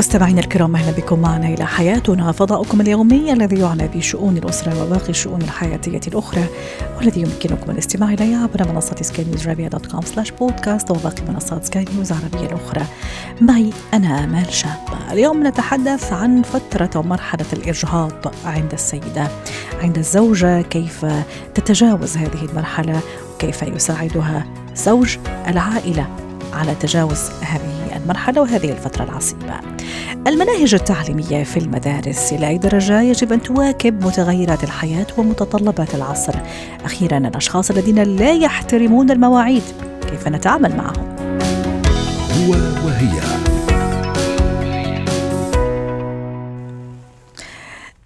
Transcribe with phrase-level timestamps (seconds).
[0.00, 2.32] مستمعينا الكرام أهلا بكم معنا إلى حياتنا.
[2.32, 6.44] فضاؤكم اليومي الذي يعنى بشؤون الأسرة وباقي الشؤون الحياتية الأخرى
[6.98, 11.84] والذي يمكنكم الاستماع إليه عبر منصة سكاي نيوز dot com slash بودكاست وباقي منصات سكاي
[11.94, 12.84] نيوز العربية الأخرى.
[13.40, 15.12] معي أنا آمال شابة.
[15.12, 19.28] اليوم نتحدث عن فترة ومرحلة الاجهاض عند السيدة.
[19.82, 21.06] عند الزوجة كيف
[21.54, 23.00] تتجاوز هذه المرحلة؟
[23.34, 25.16] وكيف يساعدها زوج
[25.48, 26.06] العائلة
[26.52, 27.79] على تجاوز هذه
[28.10, 29.60] المرحلة وهذه الفترة العصيبة.
[30.26, 36.34] المناهج التعليمية في المدارس إلى أي درجة يجب أن تواكب متغيرات الحياة ومتطلبات العصر.
[36.84, 39.62] أخيرا الأشخاص الذين لا يحترمون المواعيد
[40.10, 41.16] كيف نتعامل معهم؟
[42.38, 42.50] هو
[42.86, 43.49] وهي.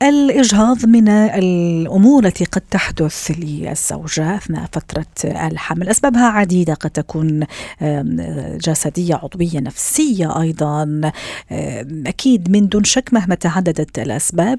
[0.05, 5.88] الإجهاض من الأمور التي قد تحدث للزوجة أثناء فترة الحمل.
[5.88, 7.46] أسبابها عديدة قد تكون
[8.64, 11.00] جسدية عضوية نفسية أيضا.
[12.06, 14.58] أكيد من دون شك مهما تعددت الأسباب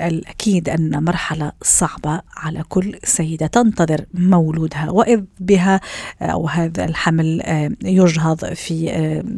[0.00, 5.80] الأكيد أن مرحلة صعبة على كل سيدة تنتظر مولودها وإذ بها
[6.22, 7.42] أو هذا الحمل
[7.84, 8.90] يجهض في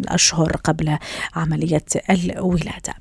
[0.08, 0.98] أشهر قبل
[1.34, 2.94] عملية الولادة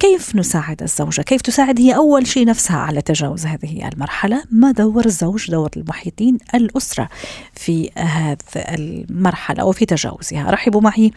[0.00, 5.04] كيف نساعد الزوجة؟ كيف تساعد هي أول شيء نفسها على تجاوز هذه المرحلة؟ ما دور
[5.04, 7.08] الزوج دور المحيطين الأسرة
[7.52, 11.10] في هذه المرحلة وفي تجاوزها رحبوا معي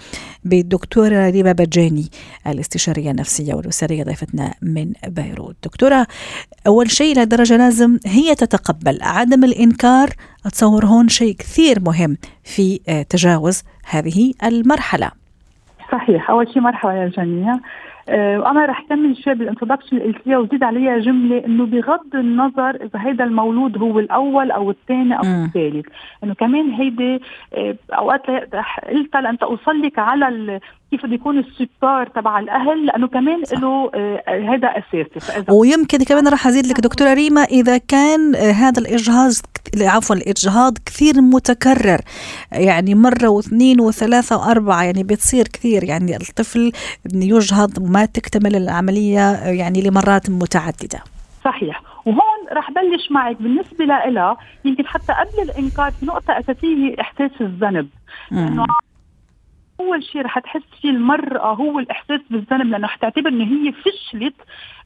[0.43, 2.09] بالدكتورة ريما بجاني
[2.47, 6.07] الاستشارية النفسية والأسرية ضيفتنا من بيروت دكتورة
[6.67, 8.99] أول شيء لدرجة لازم هي تتقبل.
[9.01, 10.09] عدم الإنكار
[10.45, 15.11] أتصور هون شيء كثير مهم في تجاوز هذه المرحلة.
[15.91, 16.29] صحيح.
[16.29, 17.59] أول شيء مرحبا للجميع
[18.09, 22.99] آه، وأنا رح كمل شوي بالانترودكشن اللي قلت وزيد عليها جملة إنه بغض النظر إذا
[23.07, 25.85] هيدا المولود هو الأول أو الثاني أو الثالث.
[26.23, 27.21] إنه كمان هيدي
[27.53, 28.21] آه، أوقات
[28.89, 30.59] قلتها لأن توصل لك على
[30.91, 35.19] كيف بده يكون السكر تبع الأهل لأنه كمان له آه هذا أساسي.
[35.19, 39.31] فإذا ويمكن كمان راح أزيد لك دكتورة ريما إذا كان آه هذا الاجهاض
[39.81, 42.01] عفوا الإجهاض كثير متكرر.
[42.51, 45.83] يعني مرة واثنين وثلاثة وأربعة يعني بتصير كثير.
[45.83, 46.71] يعني الطفل
[47.13, 50.99] يجهض وما تكتمل العملية يعني لمرات متعددة.
[51.45, 51.81] صحيح.
[52.05, 57.87] وهون رح بلش معك بالنسبة لها يمكن حتى قبل الانكار نقطة أساسية هي إحساس الذنب.
[58.31, 58.65] لأنه
[59.79, 64.35] أول شيء رح تحس فيه المرأة هو الإحساس بالذنب لأنه حتعتبر انه هي فشلت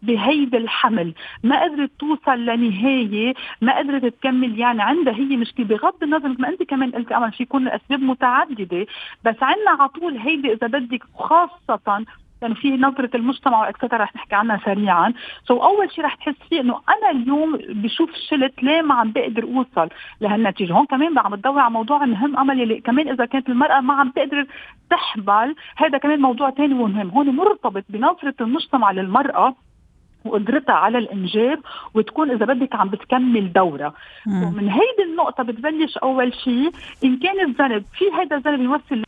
[0.01, 1.13] بهيدا الحمل.
[1.43, 4.59] ما قدرت توصل لنهاية ما قدرت تكمل.
[4.59, 5.65] يعني عندها هي مشكلة.
[5.65, 8.85] بغض النظر ما أنت كمان قلتي أمل في يكون الأسباب متعددة
[9.25, 12.05] بس عندنا على طول هيدي إذا بدك خاصة
[12.43, 15.13] يعني في نظرة المجتمع واكسترا رح نحكي عنها سريعا.
[15.47, 19.11] سو so أول شيء رح تحس فيه إنه أنا اليوم بشوف شلت ليه ما عم
[19.11, 19.89] بقدر أوصل
[20.21, 20.73] لهالنتيجة.
[20.73, 24.09] هون كمان عم تدور على موضوع مهم أمل اللي كمان إذا كانت المرأة ما عم
[24.09, 24.45] تقدر
[24.89, 27.09] تحبل هذا كمان موضوع ثاني مهم.
[27.09, 29.55] هون مرتبط بنظرة المجتمع للمرأة
[30.25, 31.59] وقدرتها على الإنجاب
[31.93, 33.93] وتكون إذا بدك عم بتكمل دورها
[34.27, 36.71] ومن هيدي النقطة بتبلش أول شيء.
[37.03, 39.03] إن كان الذنب في هيدا الذنب يوصل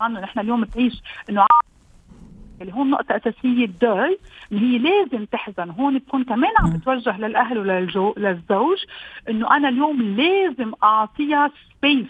[0.00, 1.46] عنه نحن اليوم تعيش إنه
[2.60, 4.18] اللي هون نقطة أساسية الدول
[4.52, 5.70] اللي هي لازم تحزن.
[5.70, 8.78] هون تكون كمان عم بتوجه للأهل وللجو للزوج
[9.28, 12.06] إنه أنا اليوم لازم أعطيها سبيس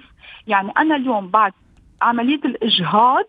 [0.46, 1.52] يعني أنا اليوم بعد
[2.02, 3.24] عملية الإجهاض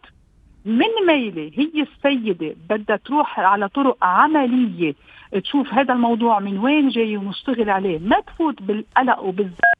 [0.65, 4.95] من ميلة هي السيدة بدها تروح على طرق عملية
[5.43, 7.99] تشوف هذا الموضوع من وين جاي ونشتغل عليه.
[7.99, 9.73] ما تفوت بالقلق وبالزعل.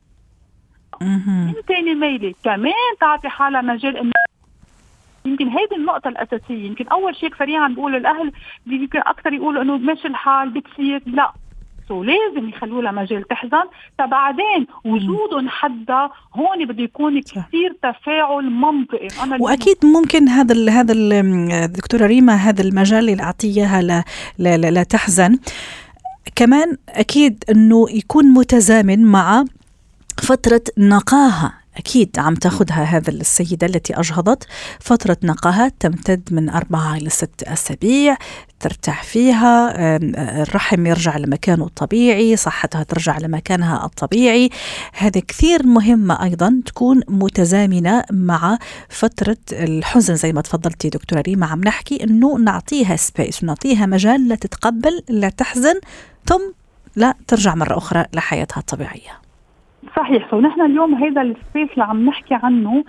[1.02, 4.12] من تاني ميلة كمان تعطي حالها مجال إنه
[5.30, 6.66] يمكن هيدي النقطة الأساسية.
[6.68, 8.32] يمكن أول شيء سريعا بقول الأهل
[8.68, 11.04] يمكن أكثر يقولوا إنه ماشي الحال بتصير.
[11.06, 11.34] لا.
[11.90, 13.64] لازم يخلوا لها مجال تحزن
[13.98, 19.08] فبعدين وجودهم حدا هون بده يكون كثير تفاعل منطقي.
[19.24, 24.04] أنا وأكيد ممكن هذا ال هذا الدكتوره ريما هذا المجال اللي أعطيها لا,
[24.38, 25.40] لا, لا, لا تحزن
[26.36, 29.46] كمان أكيد إنه يكون متزامن مع
[30.24, 31.54] فترة نقاهة.
[31.78, 34.48] أكيد عم تاخذها هذا السيدة التي أجهضت.
[34.80, 38.18] فترة نقاهة تمتد من أربعة إلى ست أسابيع
[38.60, 39.74] ترتاح فيها
[40.42, 44.50] الرحم يرجع لمكانه الطبيعي صحتها ترجع لمكانها الطبيعي.
[44.94, 48.58] هذا كثير مهمة أيضا تكون متزامنة مع
[48.90, 51.22] فترة الحزن زي ما تفضلتي دكتورة.
[51.22, 55.80] ريما عم نحكي أنه نعطيها سبيس ونعطيها مجال لا تتقبل لا تحزن
[56.26, 56.42] ثم
[56.96, 59.29] لا ترجع مرة أخرى لحياتها الطبيعية.
[60.00, 60.28] صحيح.
[60.28, 62.84] فنحن اليوم هذا ال space اللي عم نحكي عنه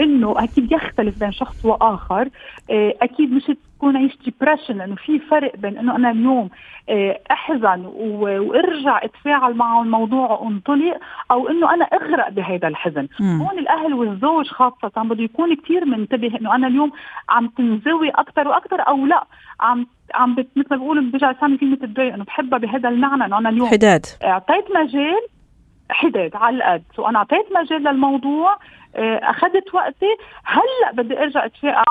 [0.00, 2.28] إنه أكيد يختلف بين شخص وآخر.
[2.70, 3.42] آه، أكيد مش
[3.76, 6.48] تكون عايشة depression لأنه في فرق بين إنه أنا اليوم
[6.88, 10.98] آه، أحزن وأرجع أتفاعل مع الموضوع وانطلق
[11.30, 13.08] أو إنه أنا أغرق بهذا الحزن.
[13.20, 13.42] مم.
[13.42, 16.92] هون الأهل والزوج خاصة بده يكون كثير منتبه إنه أنا اليوم
[17.28, 19.24] عم تنزوي أكثر وأكثر أو لا.
[19.60, 23.48] عم عم مثل ما بيقولوا برجع اسامي كلمة تضايق إنه بحبها بهذا المعنى إنه أنا
[23.48, 24.06] اليوم حداد.
[24.24, 25.35] اعطيت مجال
[25.90, 28.56] حداد على القد سو أنا أعطيت مجال للموضوع
[28.96, 30.06] آه، أخذت وقتي.
[30.44, 31.84] هلأ بدي أرجع اتفاقع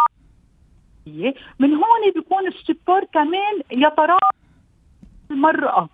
[1.60, 4.30] من هون بيكون السبور كمان يتراءى
[5.32, 5.90] المرأة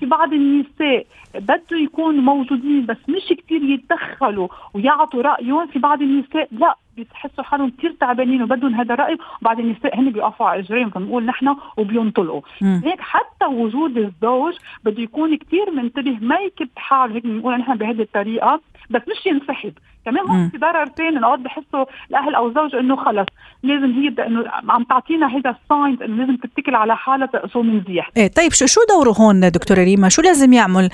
[0.00, 6.48] في بعض النساء بده يكونوا موجودين بس مش كثير يتدخلوا ويعطوا رأيهم في بعض النساء
[6.52, 6.76] لا.
[6.96, 9.18] بيحسوا حالهم كثير تعبانين وبدهم هذا الرأي
[9.58, 12.40] النساء هن بيقفوا على إجريهم بنقول نحن وبينطلقوا.
[12.84, 14.54] هيك حتى وجود الزوج
[14.84, 18.60] بده يكون كثير منتبه ما يكب حاله هيك بنقول نحن بهذه الطريقة
[18.90, 19.72] بس مش ينسحب.
[20.06, 23.26] كمان هون في ضرر ثاني انه بحسوا الأهل أو الزوج إنه خلص.
[23.62, 28.28] لازم هي إنه عم تعطينا هيدا الساينز إنه لازم تتكل على حالها تقصو منزيح إيه
[28.28, 30.90] طيب شو دوره هون دكتورة ريما؟ شو لازم يعمل؟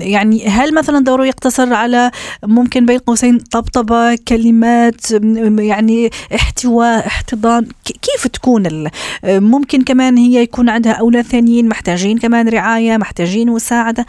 [0.00, 2.10] يعني هل مثلا دوره يقتصر على
[2.44, 5.10] ممكن بين قوسين طبطبة كلمات
[5.58, 8.88] يعني احتواء احتضان؟ كيف تكون
[9.24, 14.06] ممكن كمان هي يكون عندها أولاد ثانيين محتاجين كمان رعاية محتاجين مساعدة.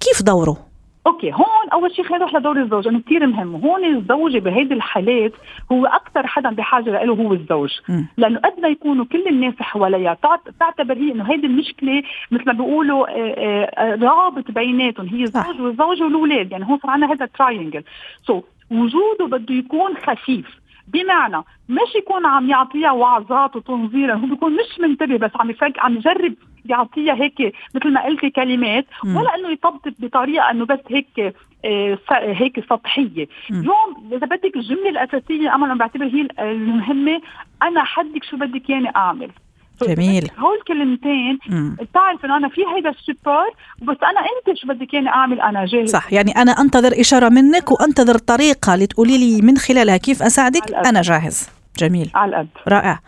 [0.00, 0.71] كيف دوره؟
[1.06, 3.56] Okay هون أول شيء خلينا نروح لدور الزوج انه كثير مهم.
[3.56, 5.32] هون الزوجة بهيدي الحالات
[5.72, 7.70] هو أكثر حدا بحاجة له هو الزوج.
[7.88, 8.02] م.
[8.16, 10.18] لأنه قد ما يكونوا كل الناس حواليها
[10.60, 15.06] تعتبر هي إنه هيدي المشكلة مثل ما بيقولوا آه، آه، رابط بيناتهم.
[15.06, 16.52] هي الزوج والزوج والأولاد.
[16.52, 17.84] يعني هون صار عندنا هذا triangle
[18.26, 20.62] So so, وجوده بده يكون خفيف.
[20.88, 25.96] بمعنى مش يكون عم يعطيها وعظات وتنظير هو بيكون مش منتبه بس عم يفك عم
[25.96, 26.34] يجرب
[26.66, 32.64] يعطيها هيك مثل ما قلتي كلمات ولا إنه يطبطب بطريقة إنه بس هيك آه هيك
[32.70, 33.28] سطحية.
[33.50, 37.20] اليوم إذا بدك الجملة الأساسية أنا بعتبر هي المهمة
[37.62, 39.30] أنا حدك شو بدك ياني أعمل.
[39.82, 40.28] جميل.
[40.38, 41.38] هول كلمتين
[41.80, 43.46] بتعرف إنه أنا في هيدا ال support
[43.82, 46.12] بس أنا أنت شو بدك اياني أعمل أنا جاهز؟ صح.
[46.12, 51.61] يعني أنا أنتظر إشارة منك وأنتظر طريقة لتقولي لي من خلالها كيف أساعدك أنا جاهز.
[51.78, 52.10] جميل.
[52.14, 52.48] على القد.
[52.68, 53.00] رائع.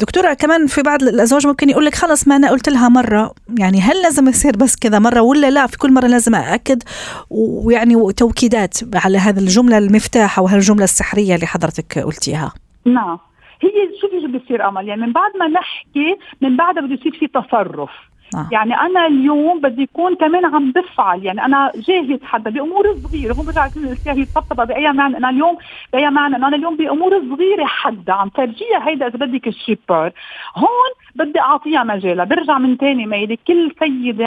[0.00, 3.34] دكتورة كمان في بعض الأزواج ممكن يقول لك خلص ما أنا قلت لها مرة.
[3.58, 6.82] يعني هل لازم يصير بس كذا مرة ولا لا؟ في كل مرة لازم أأكد.
[7.30, 12.52] ويعني توكيدات على هذه الجملة المفتاح أو هالجملة السحرية اللي حضرتك قلتيها.
[12.86, 13.18] نعم.
[13.62, 13.70] هي
[14.00, 14.88] شو بيصير أمل.
[14.88, 17.90] يعني من بعد ما نحكي من بعدها بده يصير في تصرف.
[18.34, 18.48] آه.
[18.52, 21.24] يعني أنا اليوم بدي يكون كمان عم بفعل.
[21.24, 23.34] يعني أنا جاهز حدا بأمور صغيرة.
[23.34, 23.68] هو برجع
[24.06, 24.26] هي
[24.64, 25.58] باي معنى أنا اليوم
[25.92, 30.12] باي معنى انه أنا اليوم بأمور صغيرة حدا عم فرجيها هيدا إذا بدك الشيبر.
[30.56, 32.24] هون بدي أعطيها مجالها.
[32.24, 33.36] برجع من تاني ميلي.
[33.36, 34.24] كل سيدة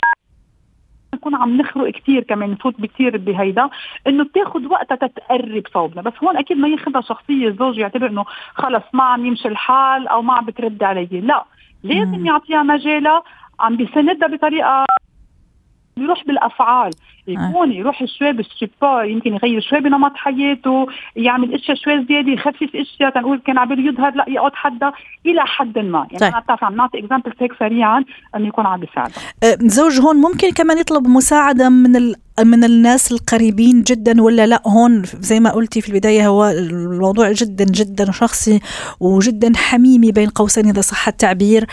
[1.14, 3.70] نكون عم نخرق كثير كمان نفوت بكثير بهيدا.
[4.06, 6.02] إنه بتاخذ وقتها تتقرب صوبنا.
[6.02, 7.48] بس هون أكيد ما ياخذها شخصية.
[7.48, 11.08] الزوج يعتبر إنه خلص ما عم يمشي الحال أو ما عم بترد علي.
[11.12, 11.44] لا.
[11.84, 13.22] لازم يعطيها مجالها.
[13.60, 14.86] عم بيسندها بطريقة
[15.96, 16.90] يروح بالأفعال.
[17.28, 22.70] يكون يروح شوي بال support يمكن يغير شوي بنمط حياته يعمل إشياء شوي زيادة يخفف
[22.74, 24.92] إشياء تنقول كان عم يظهر لا يقعد حدا
[25.26, 25.98] إلى حد ما.
[25.98, 26.32] يعني طيب.
[26.32, 28.04] أنا بتعرف عم نعطي example هيك سريعا
[28.36, 29.10] إنه يكون عم بيساعد
[29.42, 31.96] أه، زوج هون ممكن كمان يطلب مساعدة من
[32.44, 37.64] من الناس القريبين جدا ولا لا؟ هون زي ما قلتي في البداية هو الموضوع جدا
[37.64, 38.60] جدا شخصي
[39.00, 41.66] وجدا حميمي بين قوسين إذا صح التعبير.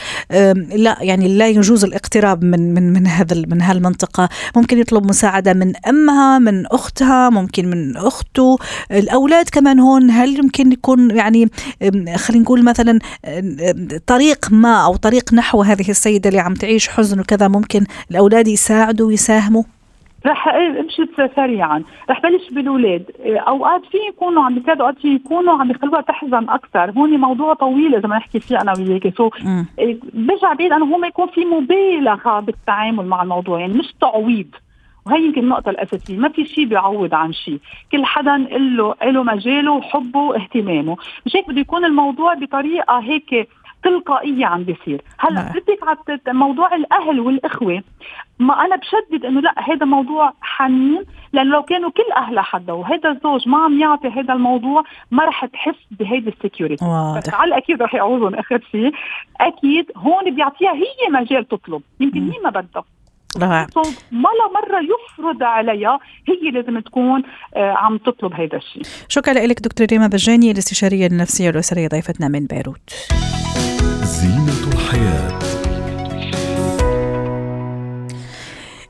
[0.76, 4.30] لا يعني لا يجوز الاقتراب من من من هذا من هالمنطقة.
[4.56, 8.58] ممكن يطلب مساعدة من أمها من أختها ممكن من أخته.
[8.92, 11.50] الأولاد كمان هون هل يمكن يكون يعني
[12.16, 13.00] خلينا نقول مثلا
[14.08, 19.08] طريق ما أو طريق نحو هذه السيدة اللي عم تعيش حزن وكذا ممكن الأولاد يساعدوا
[19.08, 19.64] ويساهموا؟
[20.26, 21.84] رح امشي سريعا.
[22.10, 26.92] رح بلش بالاولاد أوقات في يكونوا عم بيساعدوا أوقات في يكونوا عم بيخلوها تحزن أكثر.
[26.92, 29.30] هون موضوع طويل إذا ما نحكي فيه أنا وياك سو
[30.14, 33.60] برجع بعيد أنه هو ما يكون في مبالغة بالتعامل مع الموضوع.
[33.60, 34.48] يعني مش تعويض.
[35.06, 36.18] وهي يمكن النقطة الأساسية.
[36.18, 37.60] ما في شيء بيعوض عن شيء
[37.92, 40.98] كل حدا له له مجاله وحبه واهتمامه.
[41.26, 43.50] مش هيك بده يكون الموضوع بطريقة هيك
[43.86, 45.02] تلقائية عم بيصير.
[45.20, 45.50] هلا نعم.
[45.50, 47.84] بدك على موضوع الأهل والإخوة
[48.40, 53.12] ما أنا بشدد إنه لا هذا موضوع حنين لأنه لو كانوا كل أهلها حدا وهذا
[53.12, 56.86] الزوج ما عم يعطي هذا الموضوع ما رح تحس بهيدي السكيورتي.
[57.18, 58.92] بس على الأكيد رح يعوضهم آخر شيء.
[59.42, 61.82] أكيد هون بيعطيها هي مجال تطلب.
[62.00, 62.84] يمكن هي ما بدها.
[63.38, 63.68] رائع.
[64.12, 67.24] ولا مرة يفرض عليها هي لازم تكون
[67.56, 68.84] آه، عم تطلب هذا الشيء.
[69.10, 72.90] شكرا لك دكتور ريما بجاني الاستشارية النفسية الأسرية ضيفتنا من بيروت.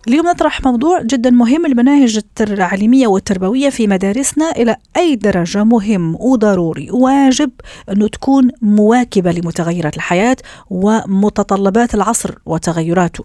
[0.07, 4.51] اليوم نطرح موضوع جدا مهم المناهج التعليمية والتربوية في مدارسنا.
[4.51, 7.51] إلى أي درجة مهم وضروري واجب
[7.91, 10.37] أنه تكون مواكبة لمتغيرات الحياة
[10.69, 13.23] ومتطلبات العصر وتغيراته؟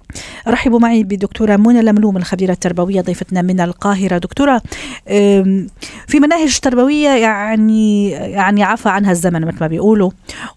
[0.49, 4.19] رحبوا معي بدكتورة منى لملوم الخبيرة التربوية ضيفتنا من القاهرة.
[4.19, 4.63] دكتورة
[6.07, 10.11] في مناهج تربوية يعني يعني عفى عنها الزمن مثل ما بيقولوا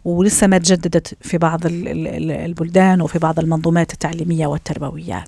[0.05, 5.23] ولسه ما تجددت في بعض البلدان وفي بعض المنظومات التعليمية والتربوية.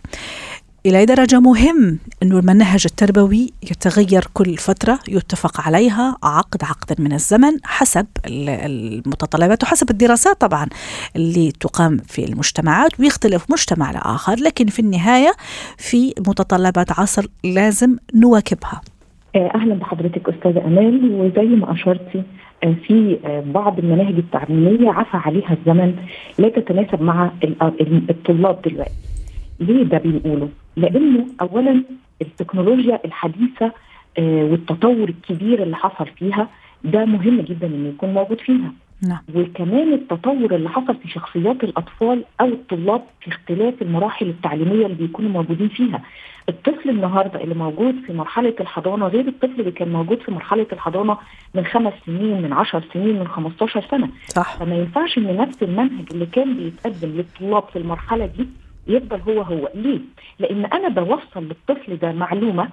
[0.85, 7.13] إلى أي درجة مهم أنه المنهج التربوي يتغير كل فترة يتفق عليها عقد عقد من
[7.13, 10.65] الزمن حسب المتطلبات وحسب الدراسات طبعا
[11.15, 15.31] اللي تقام في المجتمعات ويختلف مجتمع لآخر لكن في النهاية
[15.77, 18.81] في متطلبات عصر لازم نواكبها
[19.35, 22.23] آه، أهلا بحضرتك أستاذة أمال وزي ما اشرتي
[22.63, 25.95] آه، في آه، بعض المناهج التعليمية عفى عليها الزمن
[26.39, 27.31] لا تتناسب مع
[28.09, 28.91] الطلاب دلوقتي.
[29.59, 31.83] ليه ده بنقوله؟ لأنه اولا
[32.21, 33.71] التكنولوجيا الحديثة
[34.19, 36.49] والتطور الكبير اللي حصل فيها
[36.83, 38.73] ده مهم جدا إنه يكون موجود فيها.
[39.07, 39.19] نعم.
[39.35, 45.31] وكمان التطور اللي حصل في شخصيات الأطفال أو الطلاب في اختلاف المراحل التعليمية اللي بيكونوا
[45.31, 46.01] موجودين فيها.
[46.49, 51.17] الطفل النهارده اللي موجود في مرحلة الحضانة غير الطفل اللي كان موجود في مرحلة الحضانة
[51.55, 56.05] من خمس سنين من عشر سنين من 15 سنة صح فما ينفعش إن نفس المنهج
[56.11, 58.47] اللي كان بيتقدم للطلاب في المرحلة دي
[58.87, 59.69] يفضل هو هو.
[59.75, 59.99] ليه؟
[60.39, 62.69] لأن أنا بوصل للطفل ده معلومة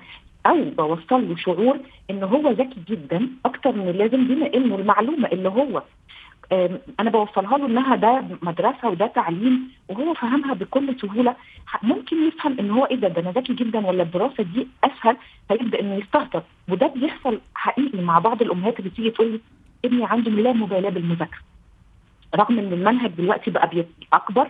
[0.46, 1.78] أو بوصل له شعور
[2.10, 5.82] ان هو ذكي جدا أكتر من اللازم بما إنه المعلومة اللي هو
[7.00, 11.36] أنا بوصلها له إنها ده مدرسة وده تعليم وهو فهمها بكل سهولة.
[11.82, 15.16] ممكن يفهم إن هو إيه ده؟ ده أنا ذكي جدا ولا الدراسة دي أسهل؟
[15.48, 16.42] فيبدأ إنه يستهتر.
[16.68, 19.40] وده بيحصل حقيقي مع بعض الأمهات اللي تيجي تقول لي
[19.84, 21.38] ابني عنده لا مبالاة بالمذاكرة.
[22.36, 23.70] رغم إن المنهج دلوقتي بقى
[24.12, 24.48] أكبر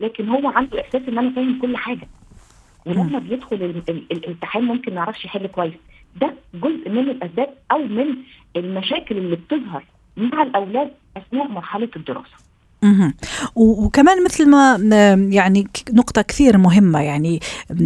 [0.00, 2.08] لكن هو عنده إحساس إن أنا فاهم كل حاجة.
[2.86, 3.56] ولما بيدخل
[4.12, 5.74] الامتحان ممكن ما يعرفش يحل كويس.
[6.20, 8.16] ده جزء من الأسباب أو من
[8.56, 9.84] المشاكل اللي بتظهر
[10.16, 12.36] مع الأولاد أثناء مرحلة الدراسة.
[13.54, 14.76] وكمان مثل ما
[15.30, 17.40] يعني نقطة كثير مهمة يعني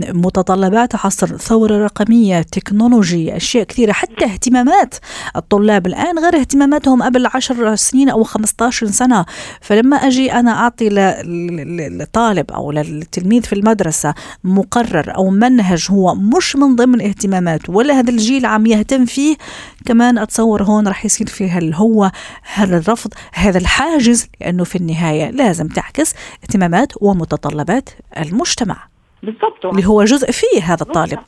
[0.08, 4.94] متطلبات عصر ثورة رقمية تكنولوجي أشياء كثيرة حتى اهتمامات
[5.36, 9.26] الطلاب الآن غير اهتماماتهم قبل عشر سنين أو 15 سنة.
[9.60, 16.76] فلما أجي أنا أعطي للطالب أو للتلميذ في المدرسة مقرر أو منهج هو مش من
[16.76, 19.36] ضمن اهتماماته ولا هذا الجيل عم يهتم فيه
[19.84, 22.10] كمان أتصور هون رح يصير في هل هو
[22.54, 28.76] هذا الرفض هذا الحاجز لأنه في النهاية لازم تعكس اهتمامات ومتطلبات المجتمع.
[29.22, 29.66] بالضبط.
[29.66, 31.18] اللي هو جزء فيه هذا الطالب.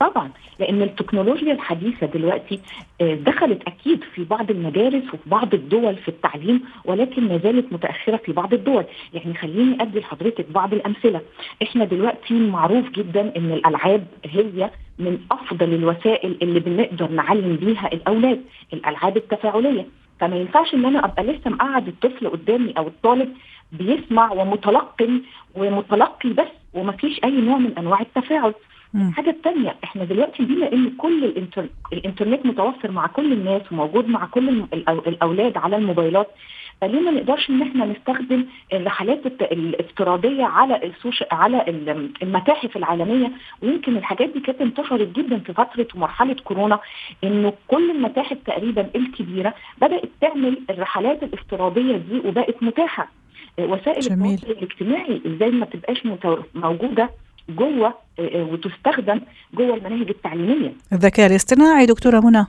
[0.00, 2.60] طبعا لأن التكنولوجيا الحديثة دلوقتي
[3.00, 8.16] آه، دخلت أكيد في بعض المدارس وفي بعض الدول في التعليم ولكن ما زالت متأخرة
[8.16, 8.84] في بعض الدول.
[9.14, 11.20] يعني خليني أدي لحضرتك بعض الأمثلة.
[11.62, 18.40] إحنا دلوقتي معروف جدا إن الألعاب هي من أفضل الوسائل اللي بنقدر نعلم بيها الأولاد
[18.72, 19.86] الألعاب التفاعلية.
[20.22, 23.32] فما ينفعش إن أنا أبقى لسه مقعد الطفل قدامي أو الطالب
[23.72, 25.22] بيسمع ومتلقن
[25.54, 28.54] ومتلقي بس وما فيش أي نوع من أنواع التفاعل.
[28.94, 31.66] الحاجة الثانية إحنا دلوقتي بما إن كل الانتر...
[31.92, 34.64] الإنترنت متوفر مع كل الناس وموجود مع كل
[35.06, 36.28] الأولاد على الموبايلات
[36.82, 41.64] فليه ما نقدرش إن إحنا نستخدم الرحلات الافتراضية على السوش على
[42.22, 46.78] المتاحف العالمية؟ ويمكن الحاجات دي كانت انتشرت جدا في فترة ومرحله كورونا
[47.24, 53.08] إنه كل المتاحف تقريبا الكبيرة بدأت تعمل الرحلات الافتراضية دي وبقت متاحة.
[53.58, 56.06] وسائل التواصل الاجتماعي إزاي ما تبقاش
[56.54, 57.10] موجودة
[57.48, 57.94] جوه
[58.34, 59.20] وتستخدم
[59.54, 62.46] جوه المناهج التعليمية؟ الذكاء الاصطناعي دكتورة منى.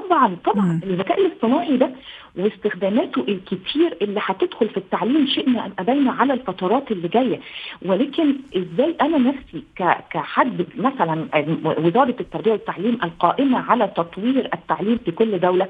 [0.00, 0.80] طبعا طبعا.
[0.84, 1.90] الذكاء الاصطناعي ده
[2.38, 7.40] واستخداماته الكتير اللي هتدخل في التعليم شئنا ام ابينا على الفترات اللي جاية.
[7.82, 9.64] ولكن إزاي أنا نفسي
[10.10, 11.28] كحد مثلا
[11.64, 15.68] وزارة التربية والتعليم القائمة على تطوير التعليم في كل دولة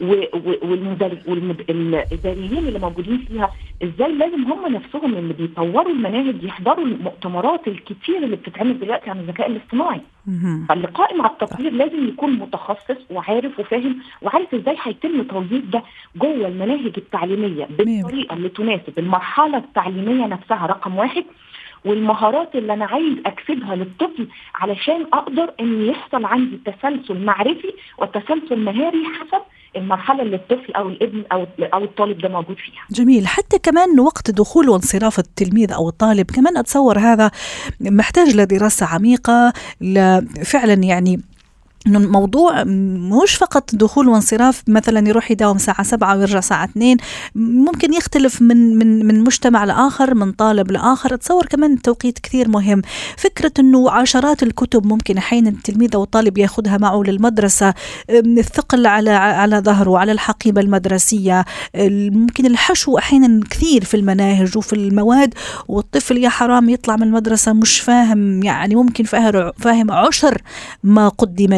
[0.00, 1.48] والاداريين
[2.68, 3.50] اللي موجودين فيها
[3.84, 9.46] إزاي لازم هم نفسهم اللي بيطوروا المناهج يحضروا المؤتمرات الكتير اللي بتتعمل دلوقتي عن الذكاء
[9.50, 10.00] الاصطناعي.
[10.68, 15.82] فاللي قائم على التطوير لازم يكون متخصص وعارف وفاهم وعارف إزاي هيتم توظيف ده
[16.16, 17.68] جوه المناهج التعليمية
[18.04, 21.24] بالطريقة اللي تناسب المرحلة التعليمية نفسها رقم واحد.
[21.86, 29.04] والمهارات اللي أنا عايز أكسبها للطفل علشان أقدر إن يحصل عندي تسلسل معرفي وتسلسل مهاري
[29.04, 29.42] حسب
[29.76, 32.82] المرحلة اللي الطفل أو الابن أو أو الطالب ده موجود فيها.
[32.90, 37.30] جميل، حتى كمان وقت دخول وانصراف التلميذ أو الطالب كمان أتصور هذا
[37.80, 39.52] محتاج لدراسة عميقة
[40.44, 41.20] فعلا يعني
[41.86, 46.96] إنه الموضوع مش فقط دخول وانصراف مثلا يروح يداوم ساعة سبعة ويرجع ساعة اثنين
[47.34, 51.14] ممكن يختلف من من من مجتمع لآخر من طالب لآخر.
[51.14, 52.82] اتصور كمان التوقيت كثير مهم.
[53.16, 57.74] فكرة إنه عشرات الكتب ممكن أحيانا التلميذ أو الطالب يأخذها معه للمدرسة
[58.10, 61.44] الثقل على على ظهره على الحقيبة المدرسية
[62.10, 65.34] ممكن الحشو أحيانا كثير في المناهج وفي المواد
[65.68, 69.04] والطفل يا حرام يطلع من المدرسة مش فاهم يعني ممكن
[69.58, 70.42] فاهم عشر
[70.82, 71.52] ما قدم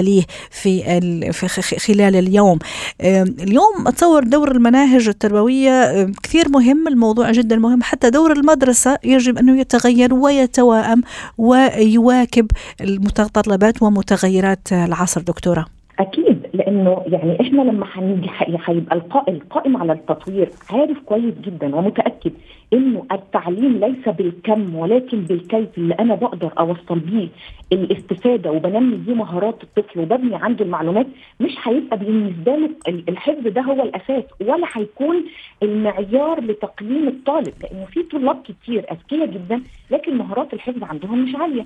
[0.67, 2.59] ليه في خلال اليوم.
[3.01, 7.83] اليوم أتصور دور المناهج التربوية كثير مهم الموضوع جدا مهم.
[7.83, 11.03] حتى دور المدرسة يجب أنه يتغير ويتوائم
[11.39, 12.47] ويواكب
[12.81, 15.67] المتطلبات ومتغيرات العصر دكتورة.
[15.99, 16.38] أكيد.
[16.55, 18.31] لأنه يعني إحنا لما هنيجي
[18.67, 18.97] هيبقى
[19.29, 22.33] القائم على التطوير عارف كويس جدا ومتأكد
[22.73, 27.29] إنه التعليم ليس بالكم ولكن بالكيف اللي أنا بقدر أوصل بيه
[27.73, 31.07] الاستفادة وبنمي بيه مهارات الطفل وببني عنده المعلومات
[31.41, 32.71] مش هيبقى بالنسبة له
[33.09, 35.25] الحفظ ده هو الأساس ولا هيكون
[35.63, 41.65] المعيار لتقييم الطالب لأنه في طلاب كتير أذكياء جدا لكن مهارات الحفظ عندهم مش عالية.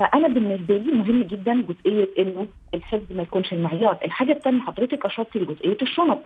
[0.00, 5.38] فأنا بالنسبة لي مهم جدا جزئية إنه الحفظ ما يكونش المعيار، الحاجة الثانية حضرتك اشرتي
[5.38, 6.22] لجزئية الشنط.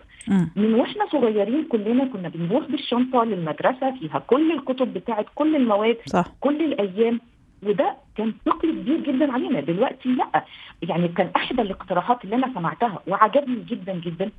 [0.55, 6.25] من وإحنا صغيرين كلنا كنا بنروح بالشنطة للمدرسة فيها كل الكتب بتاعت كل المواد صح.
[6.39, 7.19] كل الأيام.
[7.63, 9.59] وده كان ثقل كبير جدا علينا.
[9.59, 10.45] دلوقتي لأ.
[10.81, 14.31] يعني كان احدى الاقتراحات اللي أنا سمعتها وعجبني جدا جدا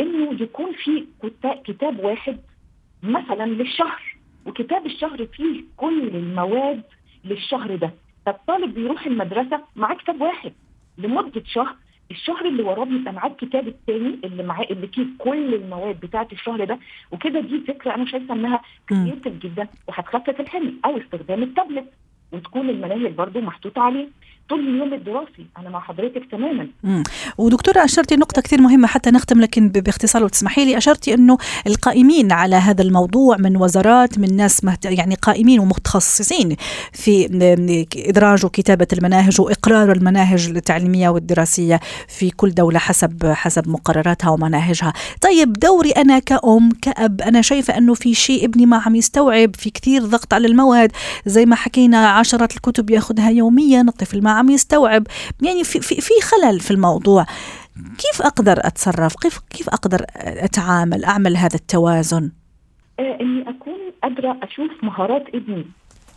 [0.00, 1.04] إنه يكون في
[1.64, 2.38] كتاب واحد
[3.02, 4.16] مثلا للشهر.
[4.46, 6.82] وكتاب الشهر فيه كل المواد
[7.24, 7.90] للشهر ده.
[8.26, 10.52] فالطالب بيروح المدرسة معاه كتاب واحد
[10.98, 11.74] لمدة شهر
[12.10, 16.64] الشهر اللي وراه بيبقى معاه الكتاب الثاني اللي معاه اللي فيه كل المواد بتاعة الشهر
[16.64, 16.78] ده.
[17.12, 21.92] وكده دي فكرة أنا شايفة إنها كريتيف جدا وهتخفف الحمل أو استخدام التابلت.
[22.32, 24.08] وتكون المناهج برضو محطوطة عليه.
[24.48, 26.68] طول اليوم الدراسي أنا مع حضرتك تماما.
[27.38, 32.32] ودكتورة أشرتي نقطة كثير مهمة حتى نختم لكن باختصار لو تسمحي لي أشرتي أنه القائمين
[32.32, 34.84] على هذا الموضوع من وزارات من ناس مهت...
[34.84, 36.56] يعني قائمين ومتخصصين
[36.92, 37.26] في
[38.08, 44.92] إدراج وكتابة المناهج وإقرار المناهج التعليمية والدراسية في كل دولة حسب حسب مقرراتها ومناهجها.
[45.20, 49.70] طيب دوري أنا كأم كأب أنا شايفة أنه في شيء ابني ما عم يستوعب في
[49.70, 50.92] كثير ضغط على المواد.
[51.26, 55.06] زي ما حكينا عشرات الكتب يأخذها يوميا الطفل ما عم يستوعب.
[55.42, 57.26] يعني في في في خلل في الموضوع.
[57.98, 62.30] كيف أقدر أتصرف؟ كيف كيف أقدر أتعامل أعمل هذا التوازن؟
[63.00, 65.64] آه إني أكون قادرة أشوف مهارات ابني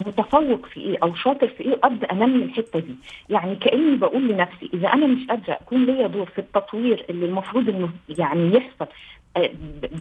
[0.07, 2.95] متفوق في إيه أو شاطر في إيه وأبدأ أنمي الحتة دي.
[3.29, 7.69] يعني كأني بقول لنفسي إذا أنا مش قادرة أكون ليا دور في التطوير اللي المفروض
[7.69, 8.87] إنه يعني يحصل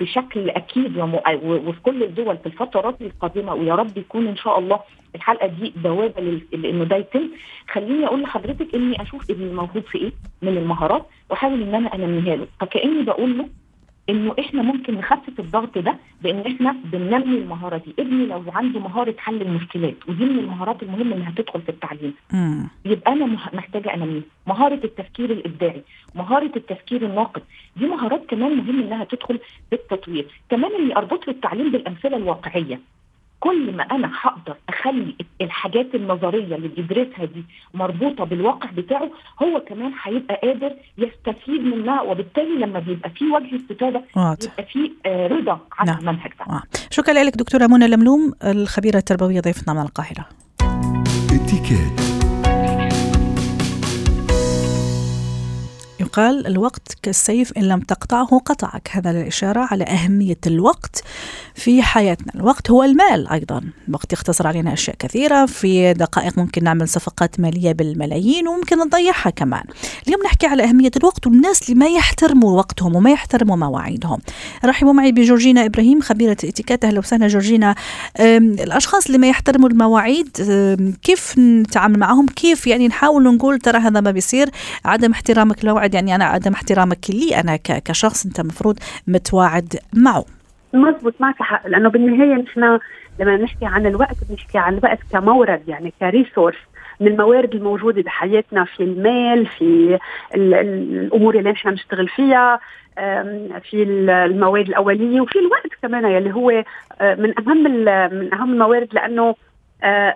[0.01, 0.99] بشكل أكيد
[1.45, 4.81] وفي كل الدول في الفترات القادمة ويا رب يكون إن شاء الله
[5.15, 6.21] الحلقة دي بوابة
[6.53, 7.29] لأنه ده يتم.
[7.71, 12.37] خليني أقول لحضرتك إني أشوف ابني موجود في إيه من المهارات وأحاول إن أنا أنميها
[12.37, 12.47] له.
[12.61, 13.49] فكأني بقول له
[14.13, 17.95] إنه إحنا ممكن نخفف الضغط ده بإن إحنا بننمي المهارة دي.
[17.99, 22.15] ابني لو عنده مهارة حل المشكلات ودي من المهارات المهمة إنها تدخل في التعليم.
[22.33, 22.69] مم.
[22.85, 25.83] يبقى أنا محتاجة انميها مهارة التفكير الإبداعي
[26.15, 27.43] مهارة التفكير الناقد.
[27.77, 29.39] دي مهارات كمان مهم إنها تدخل
[29.71, 30.27] في التطوير.
[30.51, 32.81] كمان إني أربط التعليم بالأمثلة الواقعية.
[33.43, 39.11] كل ما أنا هقدر أخلي الحاجات النظرية اللي بيدرسها دي مربوطة بالواقع بتاعه
[39.43, 44.03] هو كمان هيبقى قادر يستفيد منها وبالتالي لما بيبقى في وجه استفادة
[44.47, 45.99] يبقى في آه رضا عن نعم.
[45.99, 46.45] المنهج ده.
[46.55, 46.63] آه.
[46.91, 50.27] شكرا لك دكتورة منى لملوم الخبيرة التربوية ضيفتنا من القاهرة.
[56.13, 58.89] يقال الوقت كالسيف إن لم تقطعه قطعك.
[58.93, 61.03] هذا الإشارة على أهمية الوقت
[61.55, 62.33] في حياتنا.
[62.35, 63.61] الوقت هو المال أيضا.
[63.89, 65.47] الوقت يختصر علينا أشياء كثيرة.
[65.47, 69.63] في دقائق ممكن نعمل صفقات مالية بالملايين وممكن نضيعها كمان.
[70.09, 74.19] اليوم نحكي على أهمية الوقت والناس اللي ما يحترموا وقتهم وما يحترموا مواعيدهم.
[74.65, 77.75] رحبوا معي بجورجينا إبراهيم خبيرة اتيكيت أهلا وسهلا جورجينا.
[78.21, 80.37] الأشخاص اللي ما يحترموا المواعيد
[81.03, 84.51] كيف نتعامل معهم؟ كيف يعني نحاول نقول ترى هذا ما بيصير؟
[84.85, 90.25] عدم احترامك للموعد يعني أنا عدم احترامك لي أنا كشخص أنت مفروض متواعد معه.
[90.75, 92.79] مزبوط معك حق لأنه بالنهاية نحن
[93.21, 96.57] لما نحكي عن الوقت بنحكي عن الوقت كمورد يعني كريسورس
[97.01, 99.99] من الموارد الموجودة بحياتنا في المال في
[100.35, 102.61] الأمور اللي نحن بنشتغل فيها
[103.71, 106.65] في المواد الأولية وفي الوقت كمان يلي هو
[107.01, 107.63] من أهم
[108.13, 109.35] من أهم الموارد لأنه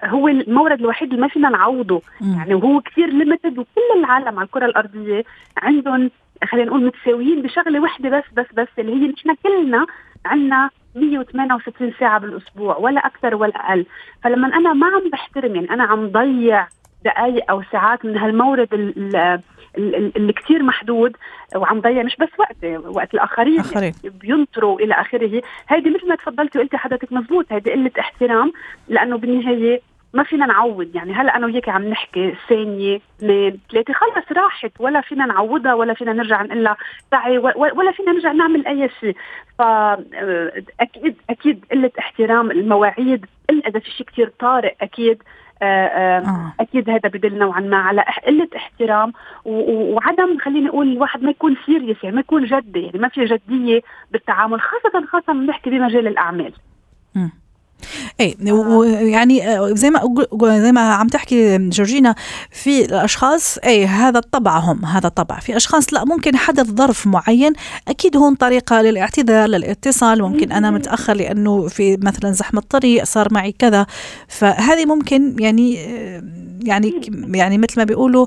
[0.04, 2.02] هو المورد الوحيد اللي ما فينا نعوضه.
[2.36, 5.24] يعني وهو كثير ليمتد وكل العالم على الكرة الأرضية.
[5.56, 6.10] عندهم
[6.44, 9.86] خلينا نقول متساويين بشغلة وحده بس بس بس اللي هي نحن كلنا
[10.24, 13.86] عندنا 168 ساعة بالأسبوع ولا أكثر ولا أقل.
[14.22, 16.66] فلما أنا ما عم بحترم يعني أنا عم ضيع
[17.04, 18.68] دقائق أو ساعات من هالمورد
[20.16, 21.16] اللي كثير محدود
[21.56, 23.92] وعم ضيع مش بس وقتي وقت الآخرين آخرين.
[24.04, 28.52] بينطروا إلى آخره هيدي مثل ما تفضلتي وقلتي حضرتك مزبوط هيدي قلة احترام
[28.88, 29.80] لأنه بالنهاية
[30.14, 35.00] ما فينا نعوض يعني هلأ أنا وياك عم نحكي ثانية اثنين ثلاثة خلص راحت ولا
[35.00, 36.76] فينا نعوضها ولا فينا نرجع نقول لها
[37.10, 39.16] تعي ولا فينا نرجع نعمل أي شيء
[39.58, 45.22] فاكيد أكيد قلة احترام المواعيد إلا إذا في شيء كثير طارئ أكيد.
[46.60, 49.12] أكيد هذا بدل نوعا ما على قلة احترام
[49.44, 53.80] وعدم خليني أقول الواحد ما يكون سيريس يعني ما يكون جدي يعني ما في جدية
[54.10, 56.52] بالتعامل خاصة خاصة بنحكي بمجال الأعمال.
[58.20, 58.36] اي
[59.12, 60.00] يعني آه، زي ما
[60.42, 62.14] زي ما عم تحكي جورجينا
[62.50, 67.52] في الأشخاص اي هذا طبعهم هذا طبع في أشخاص لا ممكن حدث ظرف معين
[67.88, 73.52] أكيد هون طريقة للاعتذار للاتصال ممكن أنا متأخر لأنه في مثلا زحمة طريق صار معي
[73.52, 73.86] كذا.
[74.28, 76.22] فهذه ممكن يعني آه،
[76.66, 77.00] يعني
[77.34, 78.26] يعني مثل ما بيقولوا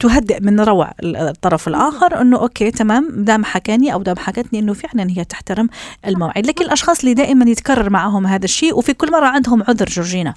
[0.00, 5.10] تهدئ من روع الطرف الآخر إنه أوكي تمام دام حكاني أو دام حكتني إنه فعلا
[5.10, 5.68] هي تحترم
[6.06, 6.46] الموعد.
[6.46, 10.34] لكن الأشخاص اللي دائما يتكرر معهم هذا الشيء وفي كل مرة عندهم عذر جورجينا.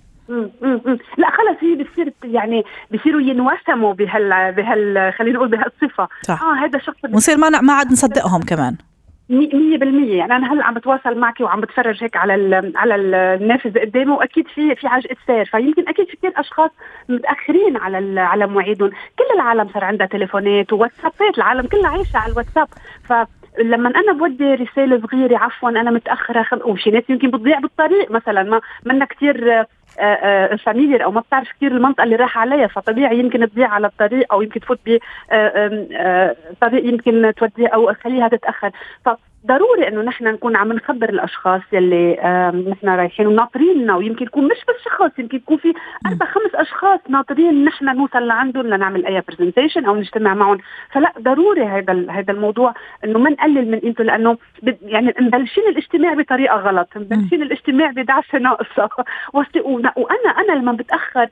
[1.18, 6.08] لا خلص هي بتصير يعني بصيروا ينوسموا بهال بهال خلينا نقول بهالصفة.
[6.28, 6.44] صح.
[6.44, 8.76] آه هذا شخص ونصير ما ما عاد نصدقهم كمان.
[9.32, 10.17] مية بالمية.
[10.17, 14.76] يعني أنا هلأ عم بتواصل معك وعم بتفرج هيك على على النافذة قدامي وأكيد في
[14.76, 15.46] في عجقة سير.
[15.46, 16.72] فيمكن أكيد في كثير أشخاص
[17.10, 18.89] متأخرين على على مواعيدهم.
[18.89, 21.38] كل العالم صار عندها تليفونات وواتسابات.
[21.38, 22.67] العالم كلها عايشة على الواتساب.
[23.04, 23.13] ف
[23.60, 26.60] لما أنا بودي رسالة صغيرة عفوا أنا متأخرة خم...
[26.65, 29.65] وشي ناس يمكن بتضيع بالطريق مثلا ما منا كثير
[30.66, 34.42] familiar أو ما بتعرف كثير المنطقة اللي راح عليها فطبيعي يمكن تضيع على الطريق أو
[34.42, 34.80] يمكن تفوت
[36.52, 38.72] بطريق يمكن توديها أو خليها تتأخر.
[39.48, 42.14] ضروري إنه نحن نكون عم نخبر الأشخاص يلي
[42.70, 45.74] نحن رايحين وناطريننا ويمكن يكون مش بس شخص يمكن يكون في
[46.06, 50.58] أربع خمس أشخاص ناطرين نحن نوصل لعندهم لنعمل أي presentation أو نجتمع معهم.
[50.92, 52.74] فلا ضروري هذا هذا الموضوع
[53.04, 54.38] إنه ما نقلل من قيمته لأنه
[54.82, 58.90] يعني مبلشين الاجتماع بطريقة غلط مبلشين الاجتماع بدعسه ناقصة.
[59.98, 61.28] وأنا أنا لما بتأخر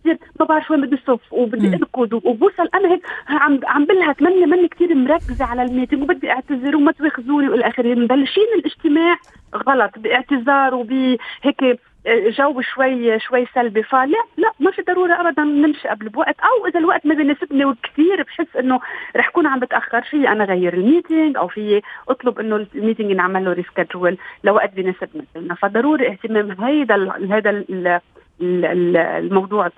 [0.00, 4.46] بصير ما بعرف وين بدي صف وبدي أركض وبوصل أنا هيك عم عم بلهت مني
[4.46, 7.94] مني كثير مركزة على ال meeting وبدي أعتذر وما تواخذوني والى آخره.
[7.94, 9.16] مبلشين الاجتماع
[9.54, 13.82] غلط باعتذار وبهيك آه، جو شوي شوي سلبي.
[13.82, 18.22] فلا لا ما في ضرورة ابدا نمشي قبل بوقت أو إذا الوقت ما بيناسبني وكثير
[18.22, 18.80] بحس إنه
[19.16, 23.10] رح كون عم بتأخر في أنا غير ال meeting أو في أطلب إنه ال meeting
[23.10, 28.00] ينعمل له reschedule لوقت بيناسبنا فضروري اهتمام هيدا هيدا
[28.42, 29.70] الموضوع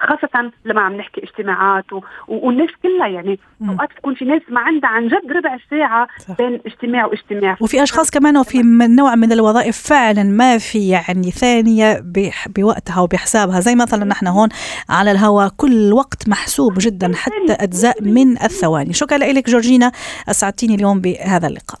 [0.00, 1.84] خاصة لما عم نحكي اجتماعات
[2.28, 3.38] والناس كلها يعني
[3.68, 6.08] أوقات تكون في ناس ما عندها عن جد ربع ساعة.
[6.38, 7.56] بين اجتماع واجتماع.
[7.60, 8.62] وفي أشخاص كمان وفي
[8.98, 12.02] نوع من الوظائف فعلا ما في يعني ثانية
[12.56, 13.60] بوقتها وبحسابها.
[13.60, 14.48] زي مثلا نحن هون
[14.88, 18.92] على الهواء كل وقت محسوب جدا حتى أجزاء من الثواني.
[18.92, 19.92] شكرا لك جورجينا
[20.30, 21.80] أسعدتيني اليوم بهذا اللقاء.